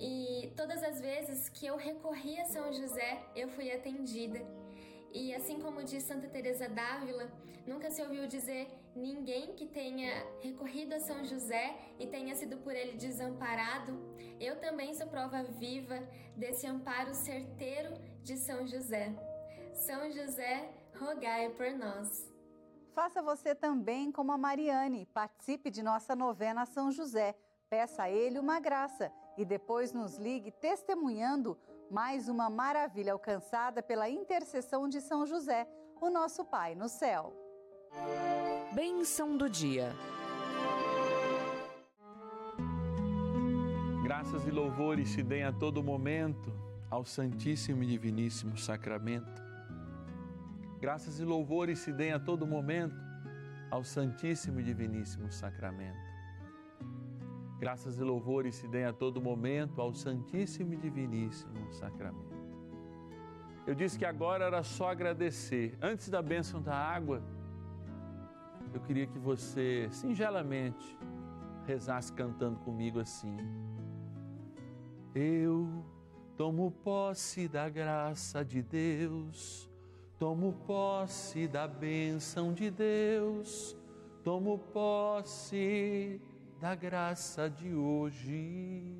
E 0.00 0.52
todas 0.56 0.82
as 0.82 1.00
vezes 1.00 1.48
que 1.48 1.66
eu 1.66 1.76
recorri 1.76 2.38
a 2.40 2.44
São 2.44 2.72
José, 2.72 3.22
eu 3.34 3.48
fui 3.48 3.70
atendida. 3.70 4.40
E 5.12 5.34
assim 5.34 5.58
como 5.60 5.82
diz 5.82 6.04
Santa 6.04 6.28
Teresa 6.28 6.68
d'Ávila, 6.68 7.30
nunca 7.66 7.90
se 7.90 8.02
ouviu 8.02 8.26
dizer 8.26 8.68
ninguém 8.94 9.54
que 9.54 9.66
tenha 9.66 10.10
recorrido 10.40 10.94
a 10.94 11.00
São 11.00 11.24
José 11.24 11.76
e 11.98 12.06
tenha 12.06 12.34
sido 12.34 12.58
por 12.58 12.74
ele 12.74 12.96
desamparado. 12.96 13.98
Eu 14.38 14.60
também 14.60 14.94
sou 14.94 15.06
prova 15.06 15.42
viva 15.42 15.98
desse 16.36 16.66
amparo 16.66 17.14
certeiro 17.14 17.94
de 18.22 18.36
São 18.36 18.66
José. 18.66 19.12
São 19.72 20.10
José, 20.10 20.70
rogai 20.98 21.50
por 21.50 21.70
nós. 21.72 22.37
Faça 22.98 23.22
você 23.22 23.54
também 23.54 24.10
como 24.10 24.32
a 24.32 24.36
Mariane. 24.36 25.06
Participe 25.14 25.70
de 25.70 25.84
nossa 25.84 26.16
novena 26.16 26.62
a 26.62 26.66
São 26.66 26.90
José. 26.90 27.32
Peça 27.70 28.02
a 28.02 28.10
ele 28.10 28.40
uma 28.40 28.58
graça 28.58 29.12
e 29.36 29.44
depois 29.44 29.92
nos 29.92 30.16
ligue 30.16 30.50
testemunhando 30.50 31.56
mais 31.88 32.28
uma 32.28 32.50
maravilha 32.50 33.12
alcançada 33.12 33.84
pela 33.84 34.08
intercessão 34.08 34.88
de 34.88 35.00
São 35.00 35.24
José, 35.24 35.64
o 36.00 36.10
nosso 36.10 36.44
Pai 36.44 36.74
no 36.74 36.88
céu. 36.88 37.32
Bênção 38.72 39.36
do 39.36 39.48
dia. 39.48 39.92
Graças 44.02 44.44
e 44.44 44.50
louvores 44.50 45.10
se 45.10 45.22
deem 45.22 45.44
a 45.44 45.52
todo 45.52 45.84
momento 45.84 46.52
ao 46.90 47.04
Santíssimo 47.04 47.84
e 47.84 47.86
Diviníssimo 47.86 48.58
Sacramento. 48.58 49.47
Graças 50.80 51.18
e 51.18 51.24
louvores 51.24 51.80
se 51.80 51.92
deem 51.92 52.12
a 52.12 52.20
todo 52.20 52.46
momento 52.46 52.96
ao 53.68 53.82
Santíssimo 53.82 54.60
e 54.60 54.62
Diviníssimo 54.62 55.30
Sacramento. 55.32 55.98
Graças 57.58 57.98
e 57.98 58.02
louvores 58.04 58.54
se 58.54 58.68
deem 58.68 58.84
a 58.84 58.92
todo 58.92 59.20
momento 59.20 59.80
ao 59.80 59.92
Santíssimo 59.92 60.74
e 60.74 60.76
Diviníssimo 60.76 61.72
Sacramento. 61.72 62.38
Eu 63.66 63.74
disse 63.74 63.98
que 63.98 64.06
agora 64.06 64.44
era 64.44 64.62
só 64.62 64.90
agradecer. 64.90 65.76
Antes 65.82 66.08
da 66.08 66.22
bênção 66.22 66.62
da 66.62 66.76
água, 66.76 67.22
eu 68.72 68.80
queria 68.80 69.06
que 69.08 69.18
você 69.18 69.88
singelamente 69.90 70.96
rezasse 71.66 72.12
cantando 72.12 72.60
comigo 72.60 73.00
assim. 73.00 73.36
Eu 75.12 75.84
tomo 76.36 76.70
posse 76.70 77.48
da 77.48 77.68
graça 77.68 78.44
de 78.44 78.62
Deus, 78.62 79.67
tomo 80.18 80.52
posse 80.66 81.46
da 81.46 81.68
bênção 81.68 82.52
de 82.52 82.70
Deus, 82.70 83.76
tomo 84.24 84.58
posse 84.58 86.20
da 86.60 86.74
graça 86.74 87.48
de 87.48 87.72
hoje. 87.72 88.96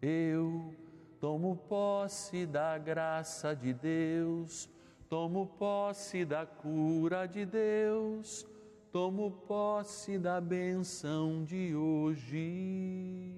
Eu 0.00 0.74
tomo 1.18 1.56
posse 1.56 2.44
da 2.44 2.76
graça 2.76 3.56
de 3.56 3.72
Deus, 3.72 4.68
tomo 5.08 5.46
posse 5.46 6.22
da 6.24 6.44
cura 6.44 7.26
de 7.26 7.46
Deus, 7.46 8.46
tomo 8.92 9.30
posse 9.30 10.18
da 10.18 10.38
benção 10.38 11.44
de 11.44 11.74
hoje. 11.74 13.32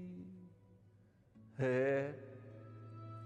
É, 1.56 2.12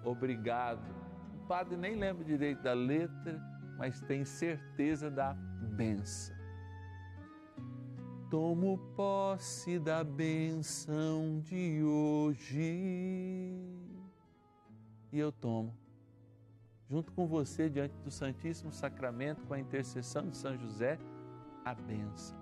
obrigado. 0.05 1.14
Padre 1.47 1.77
nem 1.77 1.97
lembra 1.97 2.25
direito 2.25 2.63
da 2.63 2.73
letra, 2.75 3.41
mas 3.79 4.01
tem 4.01 4.25
certeza 4.25 5.11
da 5.11 5.35
benção 5.35 6.35
tomo 8.35 8.79
posse 8.97 9.79
da 9.79 10.03
benção 10.03 11.39
de 11.39 11.85
hoje. 11.85 13.55
E 15.13 15.19
eu 15.21 15.31
tomo, 15.31 15.73
junto 16.91 17.13
com 17.13 17.29
você, 17.29 17.71
diante 17.71 17.97
do 17.99 18.11
Santíssimo 18.11 18.73
Sacramento, 18.73 19.47
com 19.47 19.55
a 19.55 19.61
intercessão 19.61 20.29
de 20.29 20.37
São 20.37 20.59
José, 20.59 20.99
a 21.65 21.77
benção 21.77 22.37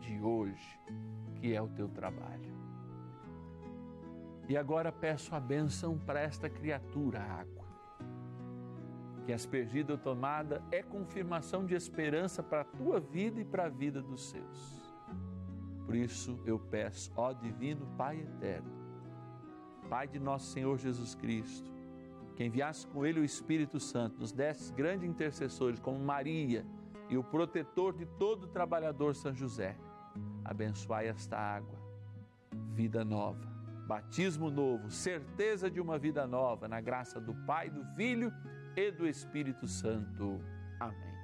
de 0.00 0.20
hoje, 0.20 0.80
que 1.36 1.54
é 1.54 1.62
o 1.62 1.68
teu 1.68 1.88
trabalho. 1.88 2.52
E 4.48 4.56
agora 4.56 4.90
peço 4.90 5.36
a 5.36 5.38
benção 5.38 5.96
para 5.96 6.18
esta 6.18 6.50
criatura, 6.50 7.22
água 7.22 7.65
que 9.26 9.32
aspergida 9.32 9.92
ou 9.92 9.98
tomada 9.98 10.62
é 10.70 10.84
confirmação 10.84 11.66
de 11.66 11.74
esperança 11.74 12.44
para 12.44 12.60
a 12.60 12.64
tua 12.64 13.00
vida 13.00 13.40
e 13.40 13.44
para 13.44 13.64
a 13.64 13.68
vida 13.68 14.00
dos 14.00 14.30
seus. 14.30 14.86
Por 15.84 15.96
isso 15.96 16.38
eu 16.46 16.60
peço, 16.60 17.12
ó 17.16 17.32
Divino 17.32 17.84
Pai 17.98 18.20
Eterno, 18.20 18.70
Pai 19.90 20.06
de 20.06 20.20
nosso 20.20 20.52
Senhor 20.52 20.78
Jesus 20.78 21.16
Cristo, 21.16 21.68
que 22.36 22.44
enviasse 22.44 22.86
com 22.86 23.04
Ele 23.04 23.18
o 23.18 23.24
Espírito 23.24 23.80
Santo, 23.80 24.20
nos 24.20 24.30
destes 24.30 24.70
grandes 24.70 25.08
intercessores 25.08 25.80
como 25.80 25.98
Maria 25.98 26.64
e 27.08 27.18
o 27.18 27.24
protetor 27.24 27.96
de 27.96 28.06
todo 28.06 28.46
trabalhador 28.46 29.16
São 29.16 29.34
José, 29.34 29.76
abençoai 30.44 31.08
esta 31.08 31.36
água, 31.36 31.76
vida 32.74 33.04
nova, 33.04 33.44
batismo 33.88 34.50
novo, 34.50 34.88
certeza 34.88 35.68
de 35.68 35.80
uma 35.80 35.98
vida 35.98 36.28
nova, 36.28 36.68
na 36.68 36.80
graça 36.80 37.20
do 37.20 37.34
Pai, 37.44 37.70
do 37.70 37.84
Filho 37.96 38.32
e 38.54 38.55
do 38.76 39.08
Espírito 39.08 39.66
Santo. 39.66 40.38
Amém. 40.78 41.16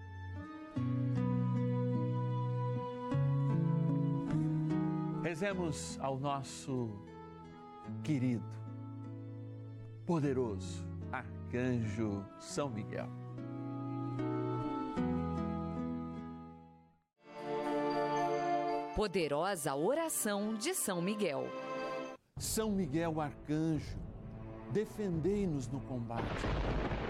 Rezemos 5.22 5.98
ao 6.00 6.18
nosso 6.18 6.88
querido, 8.02 8.42
poderoso 10.06 10.82
Arcanjo 11.12 12.24
São 12.40 12.70
Miguel. 12.70 13.08
Poderosa 18.96 19.74
oração 19.74 20.54
de 20.54 20.74
São 20.74 21.02
Miguel. 21.02 21.46
São 22.38 22.70
Miguel 22.70 23.20
Arcanjo, 23.20 23.98
defendei-nos 24.72 25.68
no 25.68 25.80
combate. 25.82 26.46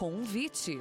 Convite. 0.00 0.80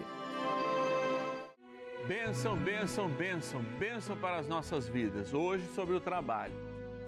Bênção, 2.08 2.56
bênção, 2.56 3.10
bênção, 3.10 3.62
bênção 3.78 4.16
para 4.16 4.38
as 4.38 4.48
nossas 4.48 4.88
vidas. 4.88 5.34
Hoje 5.34 5.66
sobre 5.76 5.94
o 5.94 6.00
trabalho. 6.00 6.54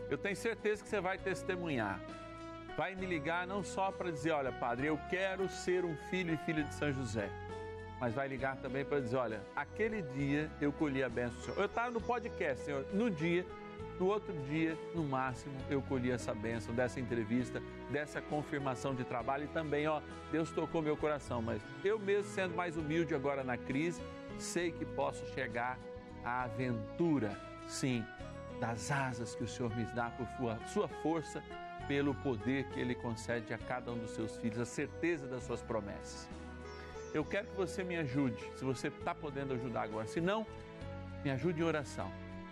Eu 0.09 0.17
tenho 0.17 0.35
certeza 0.35 0.83
que 0.83 0.89
você 0.89 0.99
vai 0.99 1.17
testemunhar. 1.17 2.01
Vai 2.75 2.95
me 2.95 3.05
ligar 3.05 3.47
não 3.47 3.63
só 3.63 3.93
para 3.93 4.11
dizer, 4.11 4.31
olha, 4.31 4.51
padre, 4.51 4.87
eu 4.87 4.99
quero 5.09 5.47
ser 5.47 5.85
um 5.85 5.95
filho 6.09 6.33
e 6.33 6.37
filha 6.39 6.65
de 6.65 6.75
São 6.75 6.91
José. 6.91 7.29
Mas 7.97 8.13
vai 8.13 8.27
ligar 8.27 8.57
também 8.57 8.83
para 8.83 8.99
dizer, 8.99 9.15
olha, 9.15 9.41
aquele 9.55 10.01
dia 10.01 10.51
eu 10.59 10.73
colhi 10.73 11.01
a 11.01 11.07
bênção 11.07 11.37
do 11.37 11.43
Senhor. 11.45 11.59
Eu 11.59 11.65
estava 11.67 11.91
no 11.91 12.01
podcast, 12.01 12.65
Senhor, 12.65 12.85
no 12.91 13.09
dia, 13.09 13.45
no 13.99 14.07
outro 14.07 14.33
dia, 14.49 14.77
no 14.95 15.03
máximo, 15.03 15.53
eu 15.69 15.81
colhi 15.81 16.11
essa 16.11 16.33
bênção 16.33 16.73
dessa 16.73 16.99
entrevista, 16.99 17.61
dessa 17.91 18.21
confirmação 18.21 18.95
de 18.95 19.03
trabalho 19.03 19.45
e 19.45 19.47
também, 19.47 19.87
ó, 19.87 20.01
Deus 20.31 20.51
tocou 20.51 20.81
meu 20.81 20.97
coração, 20.97 21.41
mas 21.41 21.61
eu 21.83 21.99
mesmo 21.99 22.31
sendo 22.31 22.55
mais 22.55 22.77
humilde 22.77 23.13
agora 23.13 23.43
na 23.43 23.57
crise, 23.57 24.01
sei 24.39 24.71
que 24.71 24.85
posso 24.85 25.25
chegar 25.33 25.77
à 26.23 26.43
aventura, 26.43 27.37
sim, 27.67 28.03
das 28.59 28.91
asas 28.91 29.35
que 29.35 29.43
o 29.43 29.47
Senhor 29.47 29.75
me 29.75 29.85
dá 29.85 30.09
por 30.11 30.27
sua 30.67 30.87
força, 30.87 31.43
pelo 31.87 32.13
poder 32.15 32.65
que 32.69 32.79
Ele 32.79 32.95
concede 32.95 33.53
a 33.53 33.57
cada 33.57 33.91
um 33.91 33.97
dos 33.97 34.11
seus 34.11 34.37
filhos, 34.37 34.59
a 34.59 34.65
certeza 34.65 35.27
das 35.27 35.43
suas 35.43 35.61
promessas. 35.61 36.29
Eu 37.13 37.25
quero 37.25 37.47
que 37.47 37.55
você 37.55 37.83
me 37.83 37.97
ajude, 37.97 38.41
se 38.55 38.63
você 38.63 38.87
está 38.87 39.13
podendo 39.13 39.53
ajudar 39.53 39.83
agora. 39.83 40.07
Se 40.07 40.21
não, 40.21 40.45
me 41.23 41.29
ajude 41.29 41.61
em 41.61 41.65
oração. 41.65 42.09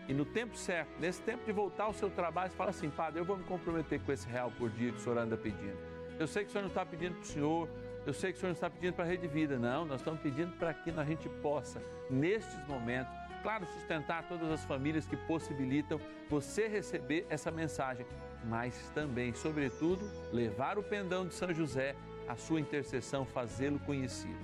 E 0.10 0.14
no 0.14 0.26
tempo 0.26 0.58
certo, 0.58 0.90
nesse 1.00 1.22
tempo 1.22 1.46
de 1.46 1.54
voltar 1.54 1.86
ao 1.86 1.94
seu 1.94 2.10
trabalho, 2.10 2.52
você 2.52 2.58
fala 2.58 2.72
assim, 2.72 2.90
Padre, 2.90 3.22
eu 3.22 3.26
vou 3.26 3.38
me 3.38 3.46
comprometer 3.46 4.02
com 4.02 4.12
esse 4.12 4.28
real 4.28 4.52
por 4.58 4.70
dia 4.70 4.92
que 4.92 4.98
o 4.98 5.00
Senhor 5.00 5.18
anda 5.18 5.38
pedindo. 5.38 5.78
Eu 6.20 6.28
sei 6.28 6.44
que 6.44 6.50
o 6.50 6.52
Senhor 6.52 6.64
não 6.64 6.70
está 6.70 6.86
pedindo 6.86 7.14
para 7.14 7.24
o 7.24 7.26
Senhor 7.26 7.70
eu 8.06 8.14
sei 8.14 8.32
que 8.32 8.38
o 8.38 8.40
Senhor 8.40 8.50
não 8.50 8.56
está 8.56 8.70
pedindo 8.70 8.94
para 8.94 9.06
a 9.06 9.08
Rede 9.08 9.28
Vida, 9.28 9.60
não. 9.60 9.86
Nós 9.86 10.02
estamos 10.02 10.20
pedindo 10.22 10.52
para 10.58 10.74
que 10.74 10.90
a 10.90 11.04
gente 11.04 11.30
possa, 11.44 11.80
nestes 12.10 12.68
momentos, 12.68 13.14
claro, 13.44 13.66
sustentar 13.68 14.28
todas 14.28 14.50
as 14.50 14.64
famílias 14.66 15.06
que 15.06 15.16
possibilitam 15.16 16.00
você 16.30 16.68
receber 16.68 17.26
essa 17.30 17.52
mensagem. 17.52 18.06
mas 18.46 18.90
também, 18.96 19.34
sobretudo, 19.34 20.10
levar 20.32 20.80
o 20.80 20.84
pendão 20.84 21.28
de 21.28 21.34
São 21.34 21.54
José, 21.54 21.94
a 22.28 22.36
sua 22.36 22.60
intercessão, 22.60 23.26
fazê-lo 23.26 23.78
conhecido. 23.80 24.40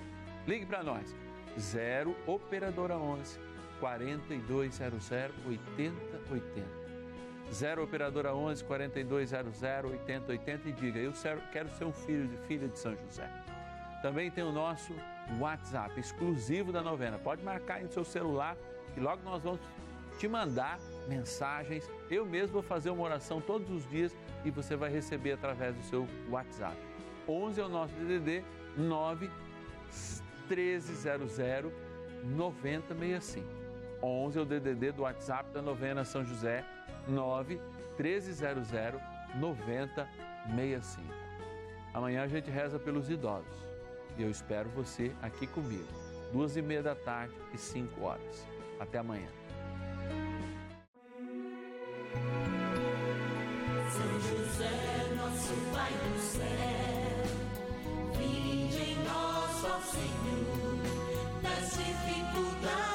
Ligue 0.46 0.66
para 0.66 0.84
nós, 0.84 1.16
0 1.58 2.14
Operadora 2.28 2.98
11 2.98 3.55
4200 3.80 5.12
8080. 5.48 6.86
0 7.52 7.84
Operadora 7.84 8.36
11 8.36 8.64
4200 8.64 9.62
8080 9.62 10.70
e 10.70 10.72
diga: 10.72 11.00
Eu 11.00 11.14
quero 11.52 11.70
ser 11.72 11.86
um 11.86 11.94
filho 11.94 12.28
de 12.28 12.38
filha 12.48 12.68
de 12.68 12.78
São 12.78 12.96
José. 12.96 13.30
Também 14.02 14.30
tem 14.30 14.44
o 14.44 14.52
nosso 14.52 14.94
WhatsApp 15.40 16.00
exclusivo 16.00 16.72
da 16.72 16.82
novena. 16.82 17.18
Pode 17.18 17.44
marcar 17.44 17.76
aí 17.76 17.84
no 17.84 17.92
seu 17.92 18.04
celular 18.04 18.58
que 18.94 19.00
logo 19.00 19.22
nós 19.24 19.44
vamos 19.44 19.60
te 20.18 20.28
mandar 20.28 20.80
mensagens. 21.08 21.90
Eu 22.10 22.26
mesmo 22.26 22.54
vou 22.54 22.64
fazer 22.64 22.90
uma 22.90 23.04
oração 23.04 23.42
todos 23.42 23.70
os 23.70 23.88
dias 23.90 24.16
e 24.44 24.52
você 24.52 24.76
vai 24.76 24.92
receber 24.92 25.34
através 25.34 25.76
do 25.76 25.84
seu 25.84 26.08
WhatsApp. 26.30 26.78
11 27.28 27.60
é 27.60 27.66
o 27.66 27.70
nosso 27.70 27.94
DDD 27.96 28.44
9 28.78 29.30
1300 30.48 31.38
9065. 32.24 33.65
11 34.06 34.40
é 34.40 34.42
o 34.42 34.46
DDD 34.46 34.92
do 34.92 35.04
WhatsApp 35.04 35.52
da 35.52 35.62
novena 35.62 36.06
São 36.06 36.24
José 36.24 36.64
9 37.08 37.60
1300 37.98 38.70
9065. 39.36 41.08
Amanhã 41.94 42.24
a 42.24 42.28
gente 42.28 42.50
reza 42.50 42.80
pelos 42.80 43.10
idosos 43.10 43.66
e 44.18 44.24
eu 44.24 44.30
espero 44.30 44.70
você 44.70 45.12
aqui 45.22 45.46
comigo, 45.48 45.88
duas 46.32 46.56
e 46.56 46.62
meia 46.62 46.82
da 46.82 46.96
tarde 46.96 47.34
e 47.54 47.58
cinco 47.58 48.04
horas. 48.04 48.48
Até 48.80 49.00
amanhã. 49.00 49.28
Senhor, 53.92 54.36
nas 61.42 61.78
dificuldades 61.78 62.95